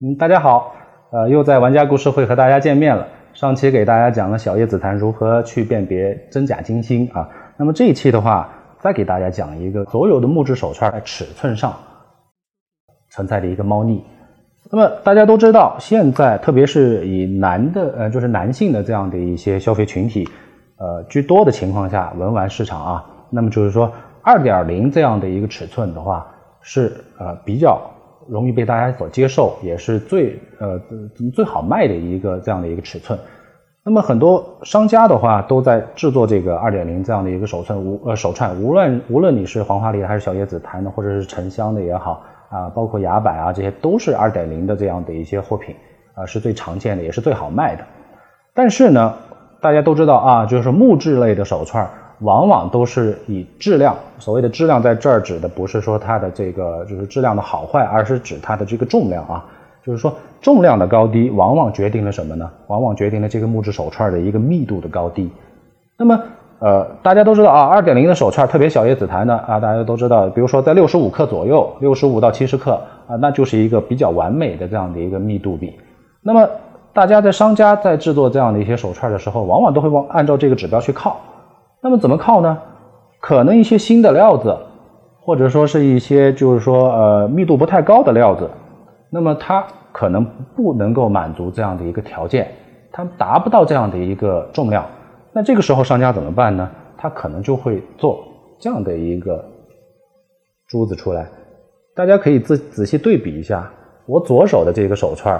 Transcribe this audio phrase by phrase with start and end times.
[0.00, 0.74] 嗯，大家好，
[1.10, 3.06] 呃，又在玩家故事会和大家见面了。
[3.32, 8.48] 上期给大家讲了小叶紫檀如何去辨别真假金星啊，那么这一期的话，
[8.80, 11.74] 再给大家讲一个所有的木质手串在尺寸上
[13.10, 14.04] 存在的一个猫腻。
[14.70, 20.28] 那么大家都知道，现在特别是以男的呃，就是男性的这样的一些消费群体
[20.76, 23.04] 呃居多的情况下，文玩市场啊，
[23.34, 23.92] 那么就是说
[24.22, 26.26] 二点零这样的一个尺寸的话，
[26.62, 27.80] 是呃比较。
[28.26, 30.80] 容易被大家所接受，也是最呃
[31.34, 33.18] 最好卖的一个这样的一个尺寸。
[33.84, 45.76] 那么很多商家的话都在制作这个二点零这样的一个手串，无呃手串，无论无论你是黄花梨还是小叶紫檀的，或者是沉香的也好啊，包括崖柏啊，这些都是二点零的这样的一些货品
[46.14, 47.84] 啊，是最常见的，也是最好卖的。
[48.54, 49.14] 但是呢，
[49.60, 51.86] 大家都知道啊，就是木质类的手串。
[52.20, 59.44] 往往都是以质量，所谓的质量在这儿指的不是说它的这个就是质量的好坏，而是指它的这个重量啊。
[59.84, 62.50] 就是说重量的高低，往往决定了什么呢？
[62.68, 65.30] 往往决定了这个木质手串的一个密度的高低。
[65.98, 66.18] 那么，
[66.58, 75.74] 呃，大家都知道啊，二点零的手串，特别小叶紫檀的啊，大家都知道，比如说在六十五克左右，六十五到七十克啊，那就是一个比较完美的这样的一个密度比。
[76.22, 76.48] 那么，
[76.94, 81.20] 大家在商家在制作这样的一些手串的时候，往往都会往按照这个指标去靠。
[81.84, 82.58] 那么怎么靠呢？
[83.20, 84.56] 可能一些新的料子，
[85.20, 88.48] 或者说是一些就是说呃密度不太高的料子，
[89.10, 90.24] 那么它可能
[90.56, 92.50] 不能够满足这样的一个条件，
[92.90, 94.82] 它达不到这样的一个重量。
[95.34, 96.70] 那这个时候商家怎么办呢？
[96.96, 98.24] 他可能就会做
[98.58, 99.44] 这样的一个
[100.68, 101.28] 珠子出来。
[101.94, 103.70] 大家可以仔仔细对比一下，
[104.06, 105.34] 我左手的这个手串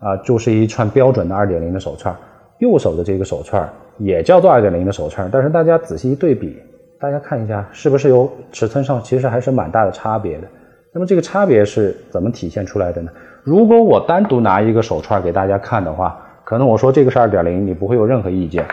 [0.00, 2.16] 啊，就是一串标准的二点零的手串，
[2.60, 6.56] 右手的这个手串也叫做二点零的手串，但是大家仔细一对比，
[7.00, 10.46] 大家看一下，是不是有尺寸上其实还是蛮大的差别的？
[10.92, 13.10] 那么这个差别是怎么体现出来的呢？
[13.42, 18.64] 如果我单独拿一个手串给大家看的话，可能我说这个是二点零，你不会有任何意见；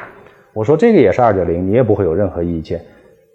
[0.54, 2.82] 我说这个也是二点零，你也不会有任何意见。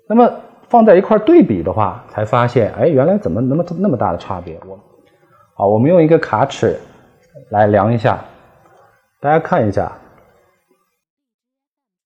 [0.09, 0.31] 那么
[0.69, 4.59] 放在一块对比的话，才发现，哎，原来怎么那么那么大的差别？
[4.67, 4.79] 我，
[5.55, 6.77] 好，我们用一个卡尺
[7.51, 8.19] 来量一下，
[9.21, 9.91] 大家看一下。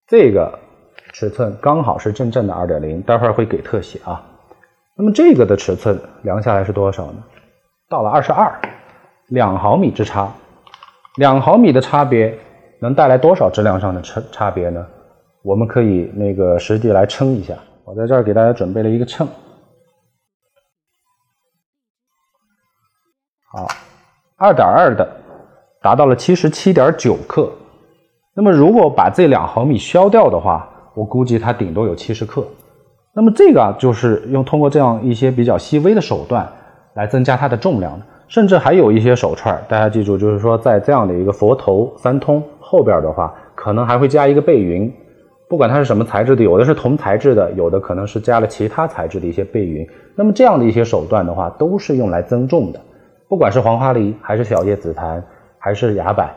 [0.08, 0.56] 这个
[1.12, 4.24] 尺寸刚好是真正的二点零，待会儿会给特写啊。
[4.94, 7.24] 那么这个的尺寸量下来是多少呢？
[7.88, 8.56] 到了二十二，
[9.28, 10.32] 两毫米之差。
[11.16, 12.38] 两毫米的差别
[12.78, 14.86] 能带来多少质量上的差差别呢？
[15.42, 17.56] 我们可以那个实际来称一下。
[17.84, 19.26] 我在这儿给大家准备了一个秤。
[23.50, 23.66] 好，
[24.36, 25.08] 二点二的
[25.82, 27.50] 达到了七十七点九克。
[28.36, 32.46] 那么，如果把这两毫米削掉的话，我估计它顶多有七十克。
[33.14, 36.46] 那么这个啊，就是用通过这样一些比较细微的手段
[36.94, 38.04] 来增加它的重量的。
[38.28, 44.92] 甚至还有一些手串，大家记住，就是说在这样的一个佛头三通后边的话，可能还会加一个背云。
[45.48, 49.88] 不管它是什么材质的，有的是铜材质的，有的可能是加了其他材质的一些背云。
[50.14, 52.80] 那么这样的一些手段的话，都是用来增重的。
[53.28, 55.24] 不管是黄花梨，还是小叶紫檀，
[55.58, 56.28] 还是崖柏。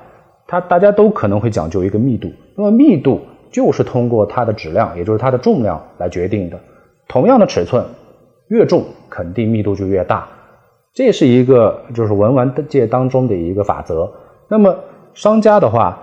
[0.49, 3.21] 它大家都可能会讲究一个密度，那么密度
[3.51, 6.59] 就是通过它的质量，也就是它的重量来决定的。
[7.07, 7.85] 同样的尺寸，
[8.47, 10.27] 越重肯定密度就越大，
[10.91, 14.11] 这是一个就是文玩界当中的一个法则。
[14.47, 14.75] 那么
[15.13, 15.99] 商家的话，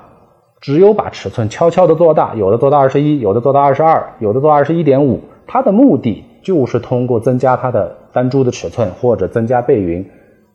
[0.60, 10.08] 只有把尺寸悄悄的做大，有的做到二十一，有的做到二十二，有的做二十一点五，它的目的就是通过增加它的单珠的尺寸或者增加背云，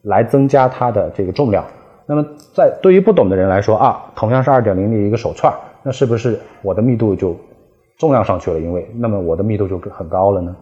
[0.03, 1.65] 来增加它的这个重量。
[2.11, 7.33] 那么，在对于不懂的人来说啊，同样是二点零的一个手串，那是不是我的密度就
[7.97, 8.59] 重量上去了？
[8.59, 10.53] 因为那么我的密度就很高了呢？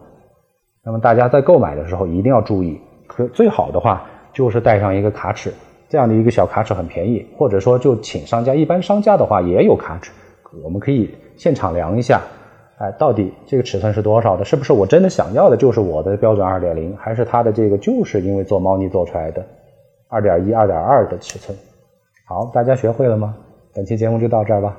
[0.84, 5.52] 那么大家在购买的时候一定要注意，可最好的话就是带上一个卡尺，
[5.88, 10.12] 这样的一个小卡尺很便宜，或者说就请商家，一般商家的话也有卡尺，
[10.62, 12.20] 我们可以现场量一下，
[12.78, 14.44] 哎，到底这个尺寸是多少的？
[14.44, 19.44] 是不是我真的想要的就是我的标准二点零，还是它的这个就是因为做猫腻做出来的？
[20.10, 21.56] 二点一、二点二的尺寸，
[22.26, 23.34] 好，大家学会了吗？
[23.72, 24.76] 本期节目就到这儿吧。